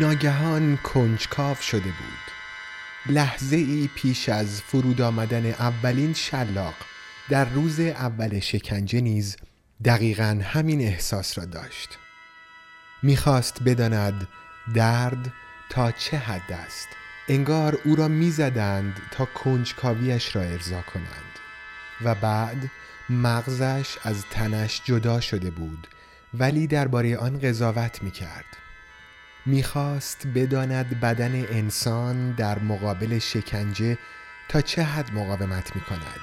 [0.00, 2.32] ناگهان کنجکاو شده بود.
[3.06, 6.74] لحظه ای پیش از فرود آمدن اولین شلاق
[7.28, 9.36] در روز اول شکنجه نیز
[9.84, 11.98] دقیقا همین احساس را داشت.
[13.02, 14.28] می‌خواست بداند
[14.74, 15.32] درد
[15.70, 16.88] تا چه حد است.
[17.28, 21.38] انگار او را می‌زدند تا کنجکاویش را ارضا کنند.
[22.04, 22.70] و بعد
[23.10, 25.88] مغزش از تنش جدا شده بود
[26.34, 28.61] ولی درباره آن قضاوت می‌کرد.
[29.46, 33.98] می‌خواست بداند بدن انسان در مقابل شکنجه
[34.48, 36.20] تا چه حد مقاومت می‌کند.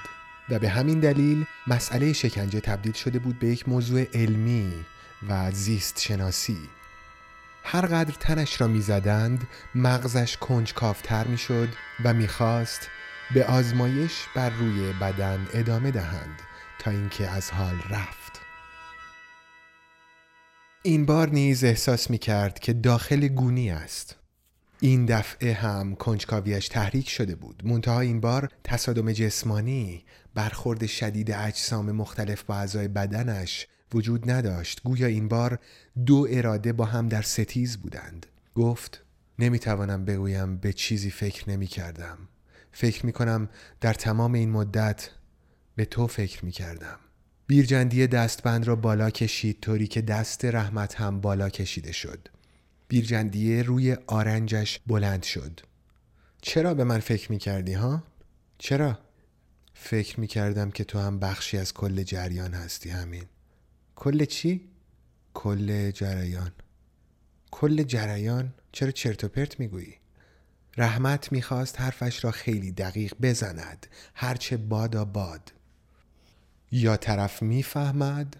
[0.49, 4.85] و به همین دلیل مسئله شکنجه تبدیل شده بود به یک موضوع علمی
[5.29, 6.57] و زیست شناسی
[7.63, 11.69] هر قدر تنش را می‌زدند مغزش کنجکافتر می‌شد
[12.03, 12.89] و می‌خواست
[13.33, 16.41] به آزمایش بر روی بدن ادامه دهند
[16.79, 18.18] تا اینکه از حال رفت.
[20.83, 24.15] این بار نیز احساس می کرد که داخل گونی است.
[24.79, 27.61] این دفعه هم کنجکاویش تحریک شده بود.
[27.65, 34.81] منتها این بار تصادم جسمانی برخورد شدید اجسام مختلف با اعضای بدنش وجود نداشت.
[34.83, 35.59] گویا این بار
[36.05, 38.25] دو اراده با هم در ستیز بودند.
[38.55, 39.03] گفت
[39.39, 42.17] نمی‌توانم بگویم به چیزی فکر نمی کردم
[42.71, 43.49] فکر می کنم
[43.81, 45.09] در تمام این مدت
[45.75, 46.99] به تو فکر می کردم
[47.49, 52.27] بیرجندی دستبند را بالا کشید طوری که دست رحمت هم بالا کشیده شد
[52.87, 55.59] بیرجندیه روی آرنجش بلند شد
[56.41, 58.03] چرا به من فکر می کردی ها؟
[58.57, 58.99] چرا؟
[59.73, 63.25] فکر می کردم که تو هم بخشی از کل جریان هستی همین
[63.95, 64.69] کل چی؟
[65.33, 66.51] کل جریان
[67.51, 69.95] کل جریان چرا چرت و پرت می‌گویی؟
[70.77, 75.58] رحمت می‌خواست حرفش را خیلی دقیق بزند هرچه بادا باد
[76.71, 78.35] یا طرف می‌فهمد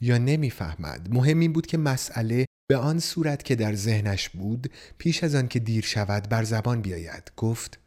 [0.00, 1.08] یا نمی‌فهمد.
[1.10, 5.48] مهم این بود که مسئله به آن صورت که در ذهنش بود پیش از آن
[5.48, 7.32] که دیر شود بر زبان بیاید.
[7.36, 7.78] گفت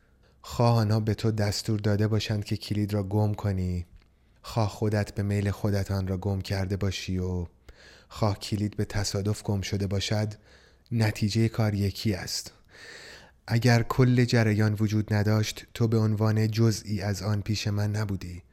[0.41, 3.85] خواه آنها به تو دستور داده باشند که کلید را گم کنی.
[4.41, 7.45] خواه خودت به میل خودت آن را گم کرده باشی و
[8.09, 10.33] خواه کلید به تصادف گم شده باشد
[10.91, 12.51] نتیجه کار یکی است.
[13.47, 18.43] اگر کل جریان وجود نداشت تو به عنوان جزئی از آن پیش من نبودی.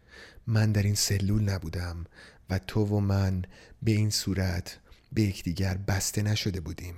[0.50, 2.04] من در این سلول نبودم
[2.50, 3.42] و تو و من
[3.82, 4.78] به این صورت
[5.12, 6.94] به یکدیگر بسته نشده بودیم.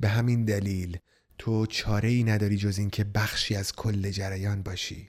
[0.00, 0.98] به همین دلیل
[1.38, 5.08] تو چاره ای نداری جز اینکه بخشی از کل جریان باشی.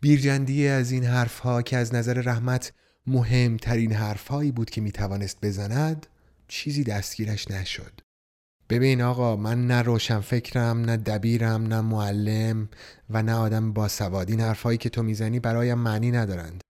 [0.00, 2.72] بیرجندی از این حرفها که از نظر رحمت
[3.06, 6.06] مهمترین حرفهایی بود که می‌توانست بزند
[6.48, 8.00] چیزی دستگیرش نشد.
[8.68, 12.68] ببین آقا من نه روشن فکرم نه دبیرم نه معلم
[13.10, 16.63] و نه آدم باسواد این حرفهایی که تو می‌زنی برایم معنی ندارند.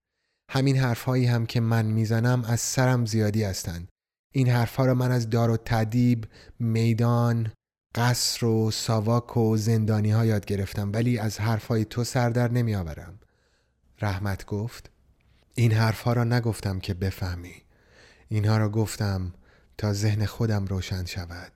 [0.50, 3.88] همین حرفهایی هم که من می‌زنم از سرم زیادی هستند.
[4.32, 6.26] این حرفها را من از دار و تدیب
[6.58, 7.52] میدان
[7.94, 13.18] قصر و ساواک و زندانی ها یاد گرفتم ولی از حرفهای تو سردر نمی آورم
[14.00, 14.90] رحمت گفت
[15.54, 17.54] این حرفها را نگفتم که بفهمی.
[18.28, 19.34] اینها را گفتم
[19.78, 21.52] تا ذهن خودم روشن شود.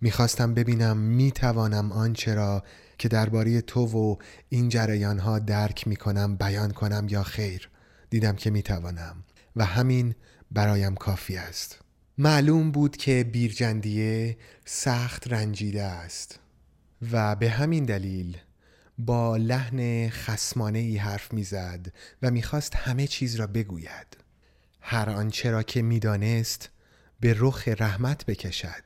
[0.00, 2.62] می‌خواستم ببینم می‌توانم آنچه را
[2.98, 4.16] که درباره تو و
[4.48, 7.70] این جریان ها درک می‌کنم بیان کنم یا خیر.
[8.10, 9.24] دیدم که می‌توانم
[9.56, 10.14] و همین
[10.50, 11.78] برایم کافی است.
[12.18, 16.38] معلوم بود که بیرجندیه سخت رنجیده است
[17.12, 18.36] و به همین دلیل
[18.98, 21.86] با لحن خسمانه ای حرف می‌زد
[22.22, 24.16] و می‌خواست همه چیز را بگوید.
[24.80, 26.70] هر آنچه را که می‌دانست
[27.20, 28.82] به رخ رحمت بکشد.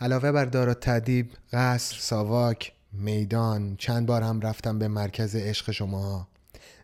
[0.00, 6.28] علاوه بر دار تعدیب قصر ساواک میدان چند بار هم رفتم به مرکز عشق شما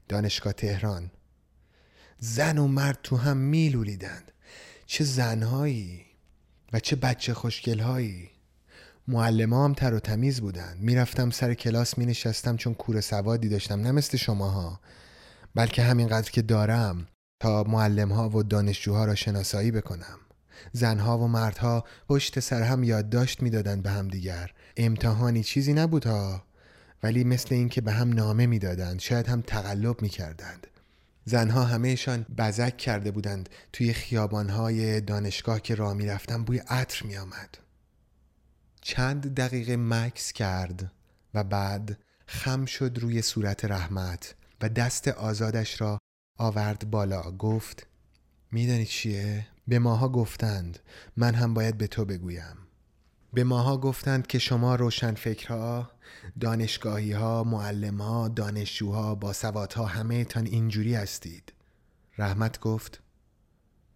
[0.08, 1.10] دانشگاه تهران.
[2.22, 4.32] زن و مرد تو هم میلولیدند.
[4.86, 6.02] چه زنهایی
[6.72, 8.30] و چه بچه خوشگلهایی.
[9.08, 13.80] معلم هم تر و تمیز بودن می‌رفتم سر کلاس می نشستم چون کور سوادی داشتم
[13.80, 14.80] نه مثل شماها.
[15.54, 17.06] بلکه همینقدر که دارم
[17.40, 20.18] تا معلمها و دانشجوها را شناسایی بکنم.
[20.72, 24.50] زنها و مردها پشت سر هم یادداشت می‌دادند به هم دیگر.
[24.76, 26.42] امتحانی چیزی نبود ها
[27.02, 30.66] ولی مثل اینکه به هم نامه می‌دادند شاید هم تقلب می‌کردند.
[31.24, 33.48] زنها همهشان بزک کرده بودند.
[33.72, 37.58] توی خیابانهای دانشگاه که راه می‌رفتم بوی عطر میآمد.
[38.80, 40.92] چند دقیقه مکس کرد
[41.34, 45.98] و بعد خم شد روی صورت رحمت و دست آزادش را
[46.38, 47.22] آورد بالا.
[47.22, 47.86] گفت
[48.52, 50.78] میدانی چیه؟ به ماها گفتند
[51.16, 52.56] من هم باید به تو بگویم.
[53.32, 55.90] به ماها گفتند که شما روشنفکرها
[56.40, 61.52] دانشگاهی ها معلم ها دانشجوها باسوادها همه تان اینجوری هستید.
[62.18, 63.00] رحمت گفت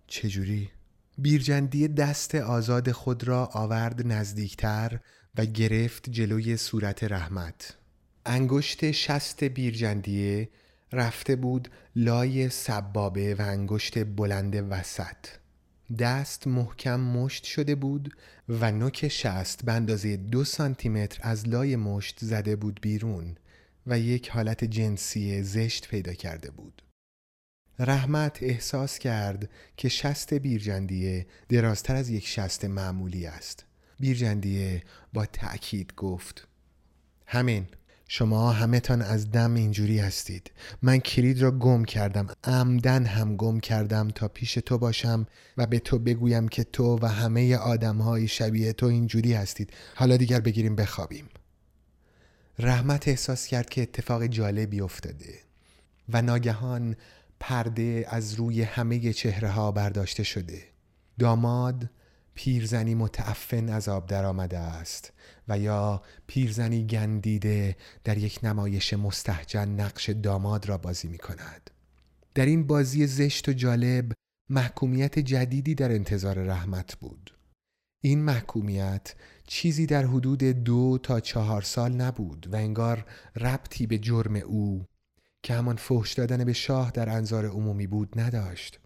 [0.06, 0.70] چجوری؟
[1.18, 5.00] بیرجندی دست آزاد خود را آورد نزدیکتر
[5.34, 7.76] و گرفت جلوی صورت رحمت.
[8.26, 10.48] انگشت شست بیرجندیه
[10.92, 15.16] رفته بود لای سبابه و انگشت بلند وسط.
[15.98, 18.14] دست محکم مشت شده بود
[18.48, 23.36] و نوک شست به اندازه دو سانتیمتر از لای مشت زده بود بیرون
[23.86, 26.82] و یک حالت جنسی زشت پیدا کرده بود.
[27.78, 33.64] رحمت احساس کرد که شست بیرجندیه درازتر از یک شست معمولی است.
[34.00, 34.82] بیرجندیه
[35.12, 36.48] با تأکید گفت
[37.26, 37.66] همین
[38.08, 40.50] شما همه تان از دم اینجوری هستید.
[40.82, 42.26] من کلید را گم کردم.
[42.44, 47.06] عمدن هم گم کردم تا پیش تو باشم و به تو بگویم که تو و
[47.06, 49.72] همه آدم های شبیه تو اینجوری هستید.
[49.94, 51.28] حالا دیگر بگیریم بخوابیم.
[52.58, 55.34] رحمت احساس کرد که اتفاق جالبی افتاده
[56.08, 56.96] و ناگهان
[57.40, 60.62] پرده از روی همه چهره ها برداشته شده.
[61.18, 61.90] داماد
[62.34, 65.12] پیرزنی متعفن از آب در آمده است
[65.48, 71.70] و یا پیرزنی گندیده در یک نمایش مستحجن نقش داماد را بازی می کند.
[72.34, 74.12] در این بازی زشت و جالب
[74.50, 77.34] محکومیت جدیدی در انتظار رحمت بود.
[78.00, 79.14] این محکومیت
[79.46, 83.06] چیزی در حدود دو تا چهار سال نبود و انگار
[83.36, 84.84] ربطی به جرم او
[85.42, 88.80] که همان فحش دادن به شاه در انظار عمومی بود نداشت.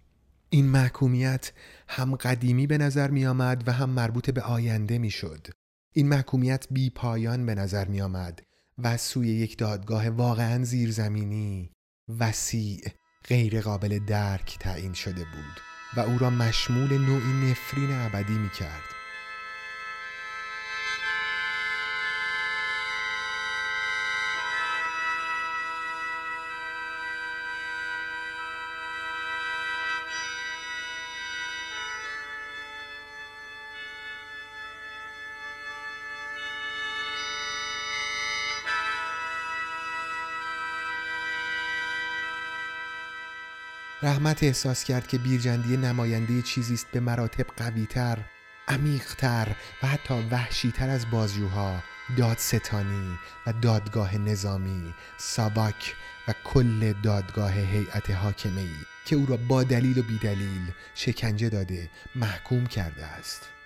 [0.51, 1.53] این محکومیت
[1.89, 5.47] هم قدیمی به نظر می آمد و هم مربوط به آینده می شد.
[5.93, 8.43] این محکومیت بی پایان به نظر می آمد
[8.79, 11.71] و سوی یک دادگاه واقعا زیرزمینی
[12.19, 12.81] وسیع
[13.29, 15.61] غیر قابل درک تعیین شده بود
[15.97, 18.98] و او را مشمول نوعی نفرین ابدی می کرد.
[44.03, 48.19] رحمت احساس کرد که بیرجندی نماینده چیزی است به مراتب قویتر
[48.69, 51.83] عمیقتر و حتی وحشیتر از بازجوها
[52.17, 55.95] دادستانی و دادگاه نظامی ساباک
[56.29, 61.91] و کل دادگاه هیئت حاکمه ای که او را با دلیل و بیدلیل شکنجه داده
[62.15, 63.58] محکوم کرده است.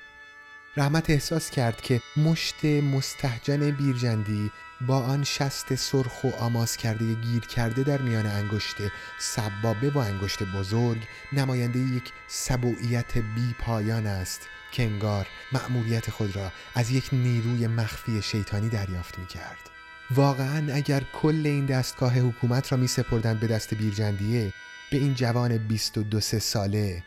[0.77, 7.41] رحمت احساس کرد که مشت مستحجن بیرجندی با آن شست سرخ و آماس کرده گیر
[7.41, 8.77] کرده در میان انگشت
[9.19, 10.99] سبابه و انگشت بزرگ
[11.33, 18.23] نماینده یک سبوعیت بی پایان است که انگار مأموریت خود را از یک نیروی مخفی
[18.23, 19.71] شیطانی دریافت می کرد.
[20.11, 24.53] واقعا اگر کل این دستگاه حکومت را می سپردند به دست بیرجندیه
[24.91, 27.03] به این جوان 22 ساله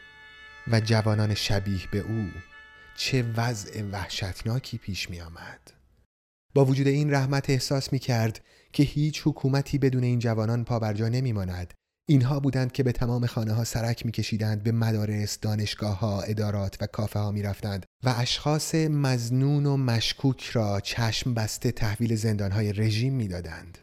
[0.68, 2.32] و جوانان شبیه به او
[2.96, 5.72] چه وضع وحشتناکی پیش می آمد.
[6.54, 8.42] با وجود این رحمت احساس می کرد
[8.74, 11.74] که هیچ حکومتی بدون این جوانان پابرجا نمی ماند.
[12.08, 16.78] اینها بودند که به تمام خانه ها سرک می کشیدند به مدارس، دانشگاه ها، ادارات
[16.82, 22.52] و کافه ها می رفتند و اشخاص مزنون و مشکوک را چشم بسته تحویل زندان
[22.52, 23.78] های رژیم می دادند.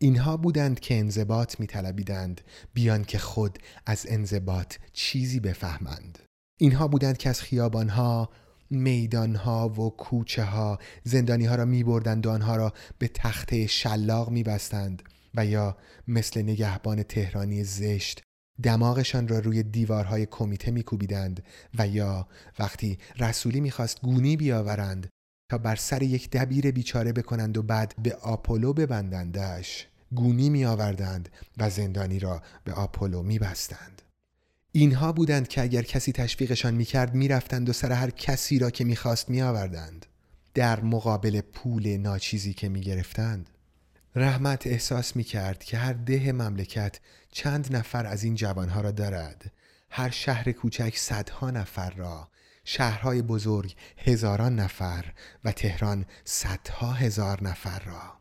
[0.00, 2.40] اینها بودند که انضباط می طلبیدند
[2.74, 6.18] بیان که خود از انضباط چیزی بفهمند.
[6.60, 8.30] اینها بودند که از خیابانها،
[8.70, 14.30] میدانها و کوچه ها زندانی ها را می بردند و آنها را به تخته شلاق
[14.30, 15.02] می بستند
[15.34, 15.76] و یا
[16.08, 18.22] مثل نگهبان تهرانی زشت
[18.62, 21.42] دماغشان را روی دیوارهای کمیته میکوبیدند
[21.78, 25.08] و یا وقتی رسولی می‌خواست گونی بیاورند
[25.50, 31.28] تا بر سر یک دبیر بیچاره بکنند و بعد به آپولو ببندندش گونی می آوردند
[31.58, 34.02] و زندانی را به آپولو می بستند.
[34.72, 39.30] اینها بودند که اگر کسی تشویقشان می‌کرد می‌رفتند و سر هر کسی را که می‌خواست
[39.30, 40.06] میآوردند.
[40.54, 43.50] در مقابل پول ناچیزی که می‌گرفتند.
[44.14, 47.00] رحمت احساس می کرد که هر ده مملکت
[47.32, 49.52] چند نفر از این جوانها را دارد.
[49.90, 52.28] هر شهر کوچک صدها نفر را.
[52.64, 55.12] شهرهای بزرگ هزاران نفر
[55.44, 58.20] و تهران صدها هزار نفر را.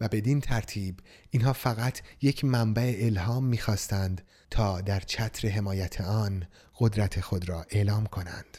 [0.00, 6.46] و بدین ترتیب اینها فقط یک منبع الهام می‌خواستند تا در چتر حمایت آن
[6.78, 8.58] قدرت خود را اعلام کنند.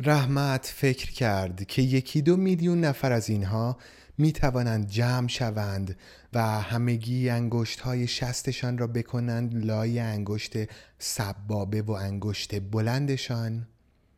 [0.00, 3.76] رحمت فکر کرد که یکی دو میلیون نفر از اینها
[4.18, 5.96] می توانند جمع شوند
[6.32, 10.52] و همگی انگشت های شستشان را بکنند لای انگشت
[10.98, 13.68] سبابه و انگشت بلندشان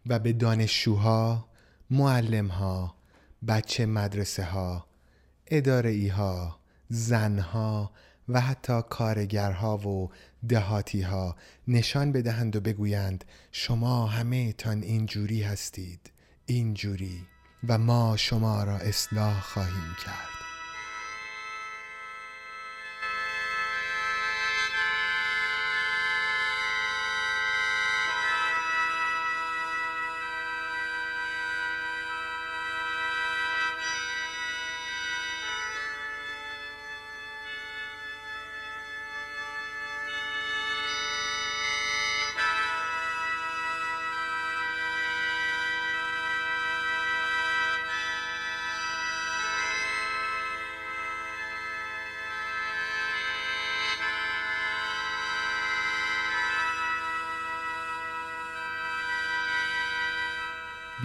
[0.07, 1.49] و به دانشجوها،
[1.91, 2.95] معلمها،
[3.49, 4.87] بچه مدرسه ها،
[5.47, 7.91] اداره ای ها، زنها
[8.29, 10.11] و حتی کارگرها و
[10.49, 11.37] دهاتی ها
[11.69, 16.11] نشان بدهند و بگویند شما همه تان اینجوری هستید
[16.47, 17.27] اینجوری
[17.69, 20.36] و ما شما را اصلاح خواهیم کرد.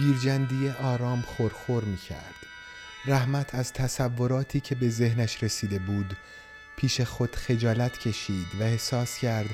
[0.02, 2.34] بیرجندی آرام خورخور می کرد.
[3.06, 6.16] رحمت از تصوراتی که به ذهنش رسیده بود
[6.76, 9.50] پیش خود خجالت کشید و احساس کرد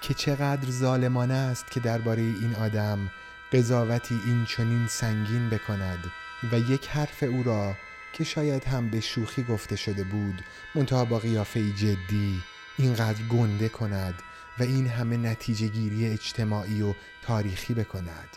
[0.00, 3.10] که چقدر ظالمانه است که درباره این آدم
[3.52, 6.04] قضاوتی این چنین سنگین بکند
[6.52, 7.74] و یک حرف او را
[8.12, 12.42] که شاید هم به شوخی گفته شده بود منتها با قیافه جدی
[12.78, 14.14] اینقدر گنده کند
[14.58, 18.36] و این همه نتیجه گیری اجتماعی و تاریخی بکند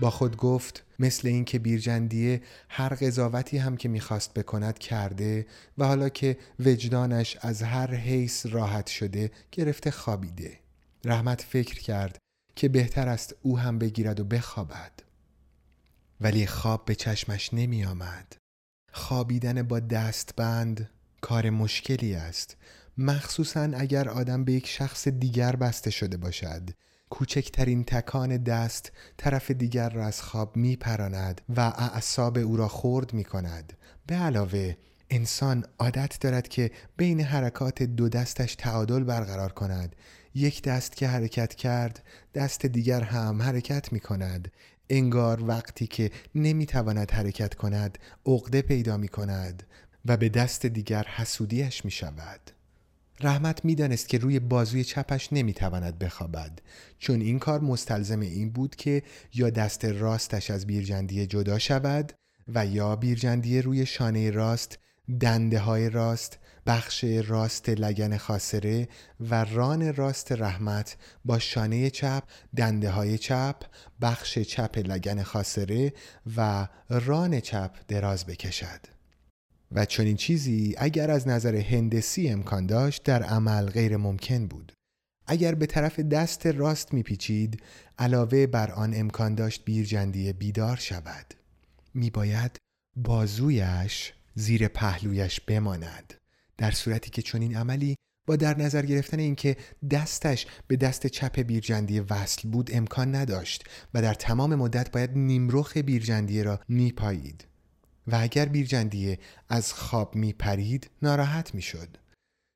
[0.00, 5.46] با خود گفت مثل اینکه بیرجندیه هر قضاوتی هم که می‌خواست بکند کرده
[5.78, 10.58] و حالا که وجدانش از هر حیث راحت شده گرفته خوابیده.
[11.04, 12.18] رحمت فکر کرد
[12.56, 14.92] که بهتر است او هم بگیرد و بخوابد.
[16.20, 18.36] ولی خواب به چشمش نمی آمد
[18.92, 20.90] خوابیدن با دستبند
[21.20, 22.56] کار مشکلی است.
[22.98, 26.70] مخصوصا اگر آدم به یک شخص دیگر بسته شده باشد.
[27.10, 33.12] کوچکترین تکان دست طرف دیگر را از خواب می پراند و اعصاب او را خورد
[33.12, 33.72] می کند
[34.06, 34.76] به علاوه
[35.10, 39.96] انسان عادت دارد که بین حرکات دو دستش تعادل برقرار کند.
[40.34, 42.02] یک دست که حرکت کرد
[42.34, 44.52] دست دیگر هم حرکت می کند
[44.90, 49.62] انگار وقتی که نمی تواند حرکت کند عقده پیدا می کند
[50.04, 52.40] و به دست دیگر حسودیش می شود
[53.22, 56.58] رحمت می‌دانست که روی بازوی چپش نمی‌تواند بخوابد.
[56.98, 59.02] چون این کار مستلزم این بود که
[59.34, 62.12] یا دست راستش از بیرجندی جدا شود
[62.48, 64.78] و یا بیرجندی روی شانه راست
[65.20, 68.88] دنده های راست بخش راست لگن خاصره
[69.20, 72.22] و ران راست رحمت با شانه چپ
[72.56, 73.56] دنده های چپ
[74.00, 75.92] بخش چپ لگن خاصره
[76.36, 78.99] و ران چپ دراز بکشد.
[79.72, 84.72] و چنین چیزی اگر از نظر هندسی امکان داشت در عمل غیر ممکن بود.
[85.26, 87.62] اگر به طرف دست راست میپیچید
[87.98, 91.34] علاوه بر آن امکان داشت بیرجندی بیدار شود.
[91.94, 92.56] میباید
[92.96, 96.14] بازویش زیر پهلویش بماند.
[96.58, 97.96] در صورتی که چنین عملی
[98.26, 99.56] با در نظر گرفتن اینکه
[99.90, 105.76] دستش به دست چپ بیرجندی وصل بود امکان نداشت و در تمام مدت باید نیمرخ
[105.76, 107.49] بیرجندی را میپایید.
[108.12, 111.96] و اگر بیرجندیه از خواب می پرید ناراحت می شد.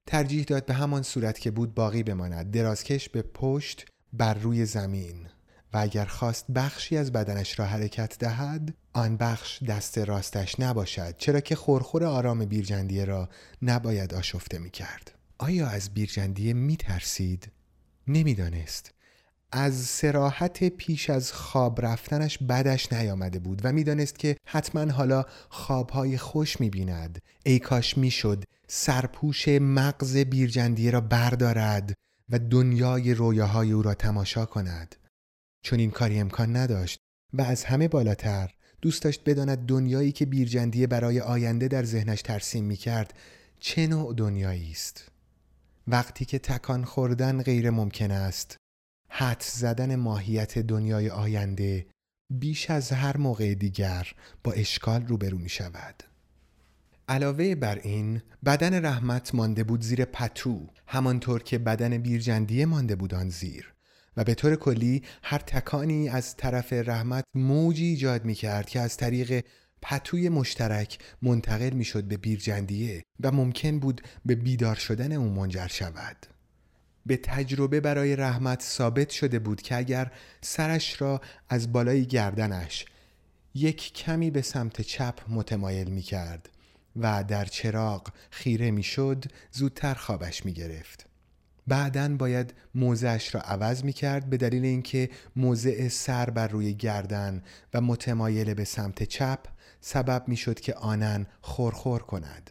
[0.07, 5.27] ترجیح داد به همان صورت که بود باقی بماند درازکش به پشت بر روی زمین
[5.73, 11.41] و اگر خواست بخشی از بدنش را حرکت دهد آن بخش دست راستش نباشد چرا
[11.41, 13.29] که خورخور آرام بیرجندیه را
[13.63, 15.15] نباید آشفته می کرد.
[15.39, 17.53] آیا از بیرجندیه می ترسید؟
[18.09, 18.94] نمی‌دانست.
[19.57, 26.19] از سراحت پیش از خواب رفتنش بدش نیامده بود و می‌دانست که حتما حالا خوابهای
[26.19, 27.19] خوش می‌بیند.
[27.45, 31.95] ای کاش می‌شد سرپوش مغز بیرجندیه را بردارد
[32.29, 34.97] و دنیای رویاهای او را تماشا کند.
[35.63, 36.99] چون این کاری امکان نداشت
[37.33, 38.51] و از همه بالاتر
[38.83, 43.15] دوست داشت بداند دنیایی که بیرجندیه برای آینده در ذهنش ترسیم می‌کرد
[43.61, 45.09] چه نوع دنیایی است؟
[45.89, 48.57] وقتی که تکان خوردن غیر ممکن است.
[49.17, 51.87] حد زدن ماهیت دنیای آینده
[52.31, 54.13] بیش از هر موقع دیگر
[54.45, 56.03] با اشکال روبرو می شود.
[57.09, 63.15] علاوه بر این بدن رحمت مانده بود زیر پتو همانطور که بدن بیرجندیه مانده بود
[63.15, 63.75] آن زیر
[64.17, 68.97] و به طور کلی هر تکانی از طرف رحمت موجی ایجاد می کرد که از
[68.97, 69.45] طریق
[69.83, 75.67] پتوی مشترک منتقل می شد به بیرجندیه و ممکن بود به بیدار شدن او منجر
[75.67, 76.34] شود
[77.07, 82.87] به تجربه برای رحمت ثابت شده بود که اگر سرش را از بالای گردنش
[83.55, 86.49] یک کمی به سمت چپ متمایل می کرد
[86.97, 91.07] و در چراغ خیره می شد زودتر خوابش می گرفت.
[91.67, 97.43] بعدا باید موضعش را عوض می کرد به دلیل اینکه موضع سر بر روی گردن
[97.75, 99.39] و متمایل به سمت چپ
[99.81, 102.51] سبب می شد که آنن خورخور کند.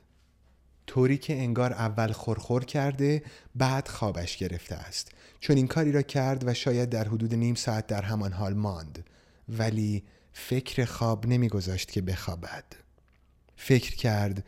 [0.88, 3.24] طوری که انگار اول خورخور کرده
[3.56, 5.12] بعد خوابش گرفته است.
[5.40, 9.06] چون این کاری را کرد و شاید در حدود نیم ساعت در همان حال ماند.
[9.50, 12.66] ولی فکر خواب نمیگذاشت که بخوابد.
[13.56, 14.46] فکر کرد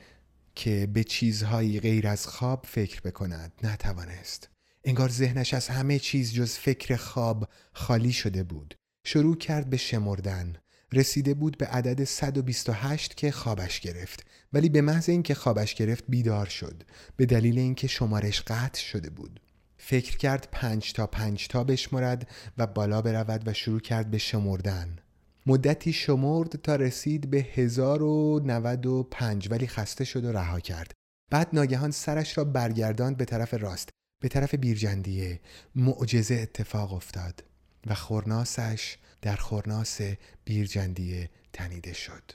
[0.56, 3.52] که به چیزهایی غیر از خواب فکر بکند.
[3.64, 4.50] نتوانست.
[4.84, 8.76] انگار ذهنش از همه چیز جز فکر خواب خالی شده بود.
[9.06, 10.56] شروع کرد به شمردن.
[10.94, 14.26] رسیده بود به عدد 128 که خوابش گرفت.
[14.54, 16.84] ولی به محض اینکه خوابش گرفت بیدار شد.
[17.16, 19.40] به دلیل اینکه شمارش قطع شده بود.
[19.78, 22.28] فکر کرد پنج تا پنج تا بشمرد
[22.58, 25.00] و بالا برود و شروع کرد به شمردن.
[25.46, 30.92] مدتی شمرد تا رسید به 1095 ولی خسته شد و رها کرد.
[31.32, 33.90] بعد ناگهان سرش را برگرداند به طرف راست
[34.22, 35.40] به طرف بیرجندیه.
[35.76, 37.44] معجزه اتفاق افتاد
[37.88, 40.02] و خورناسش در خورناس
[40.46, 42.32] بیرجندیه تنیده شد.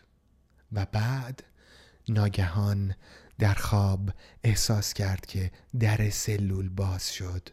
[0.72, 1.42] و بعد
[2.08, 2.94] ناگهان
[3.38, 4.10] در خواب
[4.44, 7.48] احساس کرد که در سلول باز شد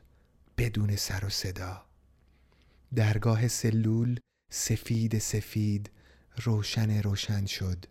[0.58, 1.86] بدون سر و صدا.
[2.96, 5.89] درگاه سلول سفید سفید
[6.44, 7.86] روشن روشن شد.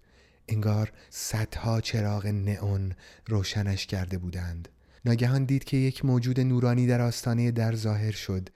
[0.49, 2.93] انگار صدها چراغ نئون
[3.27, 4.69] روشنش کرده بودند.
[5.05, 8.49] ناگهان دید که یک موجود نورانی در آستانه در ظاهر شد.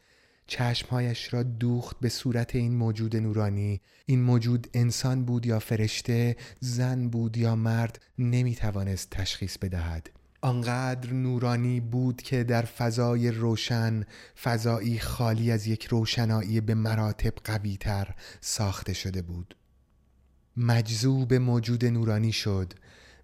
[0.50, 3.80] چشمهایش را دوخت به صورت این موجود نورانی.
[4.06, 10.10] این موجود انسان بود یا فرشته زن بود یا مرد نمی توانست تشخیص بدهد.
[10.41, 14.04] آنقدر نورانی بود که در فضای روشن
[14.43, 19.56] فضایی خالی از یک روشنایی به مراتب قویتر ساخته شده بود.
[20.56, 22.73] مجذوب موجود نورانی شد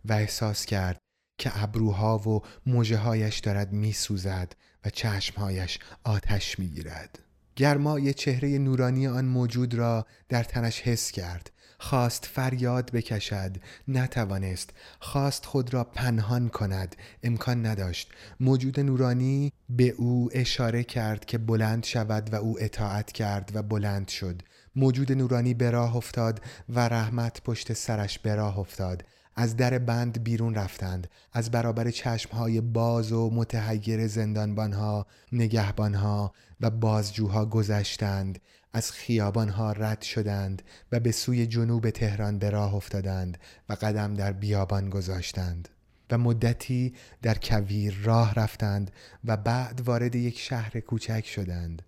[0.04, 0.98] و احساس کرد
[1.38, 4.52] که ابروها و موجه هایش دارد می سوزد
[4.84, 7.18] و چشمهایش آتش می گیرد.
[7.56, 11.50] گرمای چهره نورانی آن موجود را در تنش حس کرد.
[11.78, 13.56] خواست فریاد بکشد.
[13.88, 14.70] نتوانست.
[15.00, 16.96] خواست خود را پنهان کند.
[17.22, 18.12] امکان نداشت.
[18.40, 24.08] موجود نورانی به او اشاره کرد که بلند شود و او اطاعت کرد و بلند
[24.08, 24.42] شد.
[24.76, 29.04] موجود نورانی به راه افتاد و رحمت پشت سرش به راه افتاد.
[29.36, 37.46] از در بند بیرون رفتند از برابر چشمهای باز و متحیر زندانبانها نگهبانها و بازجوها
[37.46, 38.38] گذشتند
[38.72, 44.32] از خیابانها رد شدند و به سوی جنوب تهران به راه افتادند و قدم در
[44.32, 45.68] بیابان گذاشتند
[46.10, 48.90] و مدتی در کویر راه رفتند
[49.24, 51.82] و بعد وارد یک شهر کوچک شدند.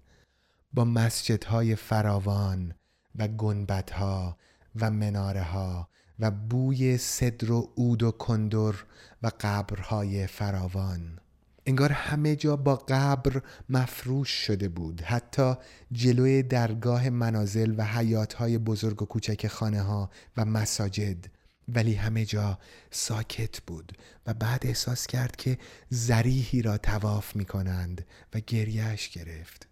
[0.72, 2.74] با مسجدهای فراوان
[3.14, 4.36] و گنبدها
[4.76, 5.88] و مناره ها
[6.20, 8.74] و بوی صدر و عود و کندر
[9.22, 11.18] و قبرهای فراوان.
[11.66, 15.00] انگار همه جا با قبر مفروش شده بود.
[15.00, 15.54] حتی
[15.92, 21.26] جلوی درگاه منازل و حیاتهای بزرگ و کوچک خانه ها و مساجد.
[21.68, 22.58] ولی همه جا
[22.90, 23.92] ساکت بود
[24.26, 25.58] و بعد احساس کرد که
[25.90, 29.68] زریحی را تواف می کنند و گریهش گرفت.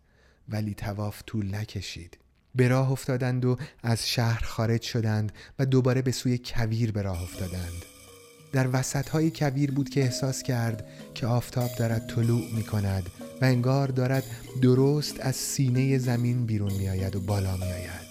[0.49, 2.19] ولی تواف طول نکشید.
[2.57, 7.23] به راه افتادند و از شهر خارج شدند و دوباره به سوی کویر به راه
[7.23, 7.85] افتادند.
[8.53, 13.11] در وسط های کویر بود که احساس کرد که آفتاب دارد طلوع می کند
[13.43, 14.25] و انگار دارد
[14.63, 18.07] درست از سینه زمین بیرون می آید و بالا می آید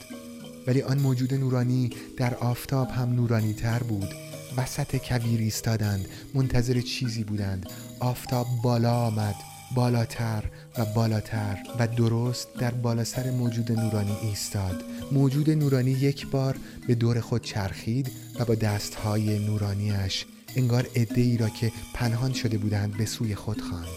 [0.67, 4.09] ولی آن موجود نورانی در آفتاب هم نورانی تر بود.
[4.57, 7.69] وسط کویر ایستادند منتظر چیزی بودند.
[7.99, 9.35] آفتاب بالا آمد.
[9.75, 10.43] بالاتر
[10.77, 14.83] و بالاتر و درست در بالا سر موجود نورانی ایستاد.
[15.11, 20.25] موجود نورانی یک بار به دور خود چرخید و با دستهای نورانیش
[20.55, 23.87] انگار عده ای را که پنهان شده بودند به سوی خود خواند.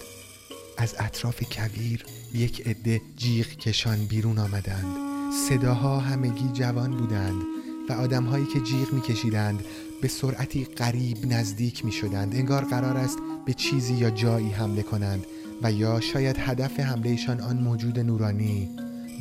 [0.76, 2.04] از اطراف کویر
[2.34, 5.08] یک عده جیغ کشان بیرون آمدند.
[5.48, 7.42] صداها همگی جوان بودند
[7.88, 9.64] و آدمهایی که جیغ میکشیدند
[10.02, 15.26] به سرعتی قریب نزدیک می شدند انگار قرار است به چیزی یا جایی حمله کنند.
[15.62, 18.68] و یا شاید هدف حملهشان آن موجود نورانی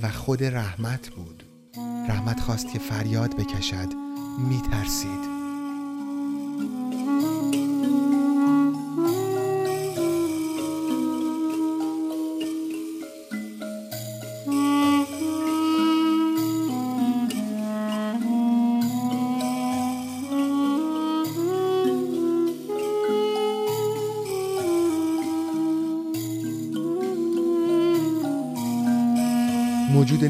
[0.04, 1.44] و خود رحمت بود.
[2.10, 3.94] رحمت خواست که فریاد بکشد
[4.50, 5.37] می ترسید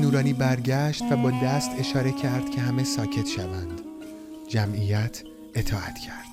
[0.08, 3.82] نورانی برگشت و با دست اشاره کرد که همه ساکت شوند.
[4.50, 5.24] جمعیت
[5.56, 6.28] اطاعت کرد.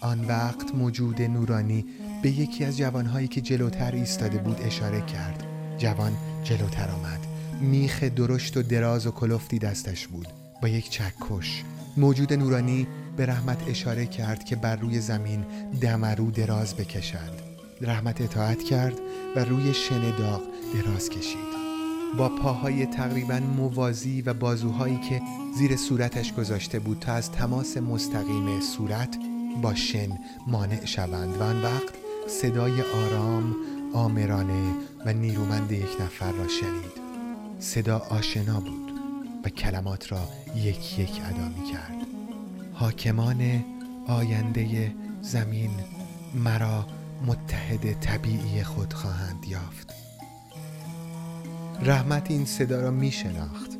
[0.00, 1.84] آن وقت موجود نورانی
[2.22, 5.44] به یکی از جوانهایی که جلوتر ایستاده بود اشاره کرد.
[5.78, 6.12] جوان
[6.44, 7.26] جلوتر آمد.
[7.60, 10.28] میخ درشت و دراز و کلفتی دستش بود.
[10.62, 11.64] با یک چکش.
[11.96, 15.44] موجود نورانی به رحمت اشاره کرد که بر روی زمین
[15.80, 17.42] دمرو دراز بکشند
[17.80, 19.00] رحمت اطاعت کرد
[19.36, 20.42] و روی شن داغ
[20.74, 21.65] دراز کشید.
[22.18, 25.22] با پاهای تقریبا موازی و بازوهایی که
[25.56, 29.18] زیر صورتش گذاشته بود تا از تماس مستقیم صورت
[29.62, 31.36] با شن مانع شوند.
[31.36, 31.94] و آن وقت
[32.28, 33.56] صدای آرام
[33.92, 34.74] آمرانه
[35.06, 37.06] و نیرومند یک نفر را شنید.
[37.58, 38.92] صدا آشنا بود
[39.44, 42.06] و کلمات را یک یک ادا می کرد.
[42.72, 43.64] حاکمان
[44.06, 45.70] آینده زمین
[46.34, 46.86] مرا
[47.26, 49.95] متحد طبیعی خود خواهند یافت.
[51.82, 53.70] رحمت این صدا را می شناخت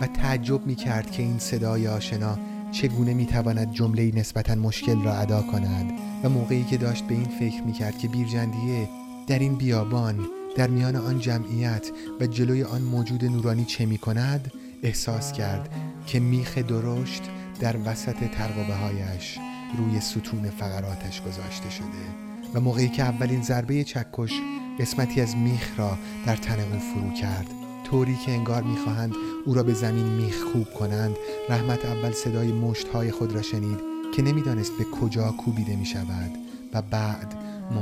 [0.00, 2.38] و تعجب می کرد که این صدای آشنا
[2.72, 5.92] چگونه می تواند جمله نسبتا مشکل را ادا کند
[6.24, 8.88] و موقعی که داشت به این فکر می کرد که بیرجندیه
[9.26, 10.26] در این بیابان
[10.56, 14.52] در میان آن جمعیت و جلوی آن موجود نورانی چه می کند
[14.82, 15.68] احساس کرد
[16.06, 17.22] که میخ درشت
[17.60, 19.38] در وسط ترقبه هایش
[19.78, 24.32] روی ستون فقراتش گذاشته شده و موقعی که اولین ضربه چکش
[24.80, 27.46] قسمتی از میخ را در تن او فرو کرد.
[27.84, 29.14] طوری که انگار می‌خواهند
[29.46, 31.16] او را به زمین میخ خوب کنند
[31.48, 33.78] رحمت اول صدای مشتهای خود را شنید
[34.16, 36.30] که نمی‌دانست به کجا کوبیده می شود
[36.72, 37.34] و بعد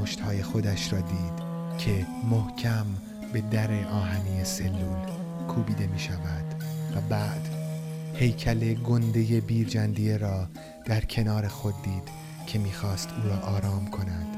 [0.02, 2.86] مشتهای خودش را دید که محکم
[3.32, 5.06] به در آهنی سلول
[5.48, 6.62] کوبیده می شود
[6.96, 7.48] و بعد
[8.14, 10.46] هیکل گنده بیرجندیه را
[10.84, 12.08] در کنار خود دید
[12.46, 14.36] که می‌خواست او را آرام کند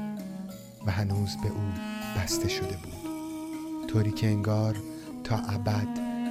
[0.85, 3.87] و هنوز به او بسته شده بود.
[3.87, 4.75] طوری که انگار
[5.23, 5.87] تا ابد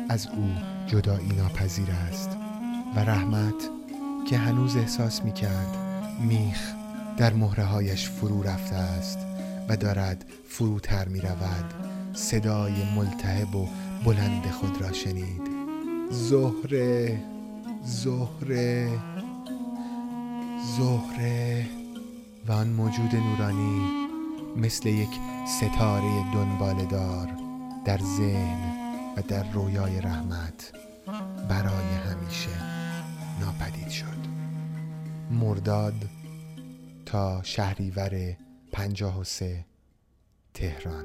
[0.09, 0.51] از او
[0.87, 2.31] جدایی ناپذیر است
[2.97, 3.69] و رحمت
[4.29, 5.77] که هنوز احساس می کرد
[6.21, 6.73] میخ
[7.17, 9.19] در مهره هایش فرو رفته است
[9.69, 11.75] و دارد فروتر می رود
[12.13, 13.69] صدای ملتهب و
[14.05, 15.43] بلند خود را شنید.
[16.11, 17.23] زهره
[17.85, 18.91] زهره
[20.79, 21.67] زهره.
[22.47, 24.02] و آن موجود نورانی
[24.57, 27.29] مثل یک ستاره دنبالدار
[27.85, 30.73] در ذهن و در رویای رحمت
[31.49, 32.51] برای همیشه
[33.41, 34.23] ناپدید شد.
[35.31, 35.95] مرداد
[37.07, 38.37] تا شهریور
[38.73, 39.65] پنجاه و سه
[40.55, 41.05] تهران.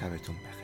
[0.00, 0.59] شبتون بخیر.